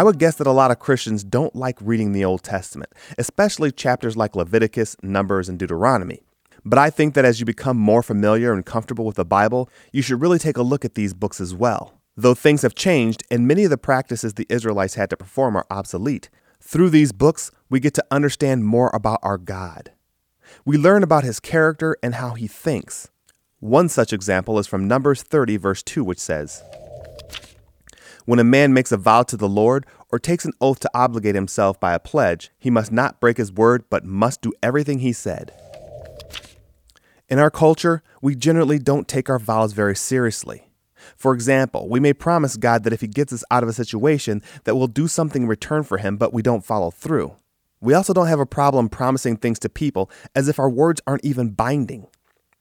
[0.00, 3.70] I would guess that a lot of Christians don't like reading the Old Testament, especially
[3.70, 6.22] chapters like Leviticus, Numbers, and Deuteronomy.
[6.64, 10.00] But I think that as you become more familiar and comfortable with the Bible, you
[10.00, 12.00] should really take a look at these books as well.
[12.16, 15.66] Though things have changed and many of the practices the Israelites had to perform are
[15.70, 16.30] obsolete,
[16.62, 19.92] through these books, we get to understand more about our God.
[20.64, 23.10] We learn about his character and how he thinks.
[23.58, 26.62] One such example is from Numbers 30, verse 2, which says,
[28.30, 31.34] When a man makes a vow to the Lord or takes an oath to obligate
[31.34, 35.12] himself by a pledge, he must not break his word, but must do everything he
[35.12, 35.52] said.
[37.28, 40.70] In our culture, we generally don't take our vows very seriously.
[41.16, 44.42] For example, we may promise God that if He gets us out of a situation,
[44.62, 47.34] that we'll do something in return for Him, but we don't follow through.
[47.80, 51.24] We also don't have a problem promising things to people as if our words aren't
[51.24, 52.06] even binding.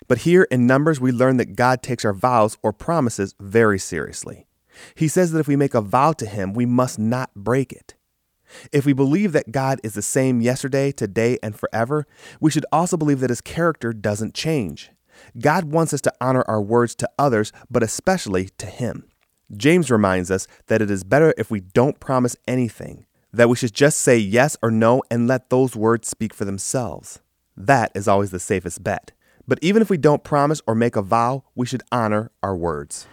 [0.08, 4.48] But here in Numbers, we learn that God takes our vows or promises very seriously.
[4.96, 7.96] He says that if we make a vow to Him, we must not break it.
[8.72, 12.08] If we believe that God is the same yesterday, today, and forever,
[12.40, 14.92] we should also believe that His character doesn't change.
[15.40, 19.06] God wants us to honor our words to others, but especially to Him.
[19.56, 23.74] James reminds us that it is better if we don't promise anything, that we should
[23.74, 27.20] just say yes or no and let those words speak for themselves.
[27.58, 29.12] That is always the safest bet.
[29.48, 33.08] But even if we don't promise or make a vow, we should honor our words.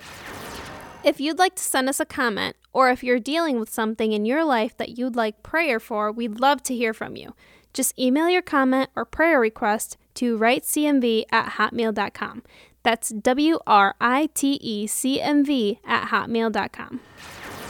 [1.06, 4.24] If you'd like to send us a comment, or if you're dealing with something in
[4.24, 7.32] your life that you'd like prayer for, we'd love to hear from you.
[7.72, 12.42] Just email your comment or prayer request to writecmv at hotmail.com.
[12.82, 16.98] That's W R I T E C M V at hotmail.com.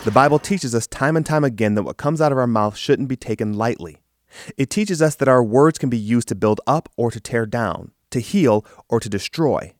[0.06, 2.78] The Bible teaches us time and time again that what comes out of our mouth
[2.78, 3.98] shouldn't be taken lightly.
[4.56, 7.44] It teaches us that our words can be used to build up or to tear
[7.44, 9.74] down, to heal or to destroy.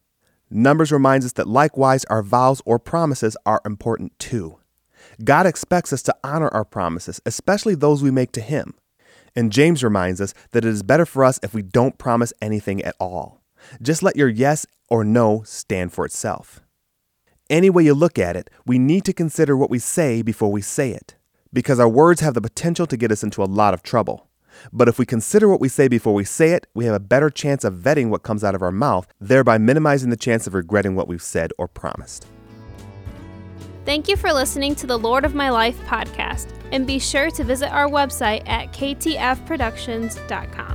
[0.50, 4.58] Numbers reminds us that likewise our vows or promises are important too.
[5.25, 8.75] God expects us to honor our promises, especially those we make to Him.
[9.34, 12.82] And James reminds us that it is better for us if we don't promise anything
[12.82, 13.43] at all.
[13.82, 16.60] Just let your yes or no stand for itself.
[17.50, 20.62] Any way you look at it, we need to consider what we say before we
[20.62, 21.16] say it,
[21.53, 24.28] because our words have the potential to get us into a lot of trouble.
[24.72, 27.31] But if we consider what we say before we say it, we have a better
[27.31, 30.94] chance of vetting what comes out of our mouth, thereby minimizing the chance of regretting
[30.94, 32.27] what we've said or promised.
[33.84, 37.45] Thank you for listening to the Lord of My Life podcast, and be sure to
[37.45, 40.66] visit our website at ktfproductions.com.